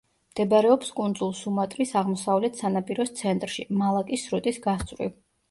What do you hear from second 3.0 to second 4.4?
ცენტრში, მალაკის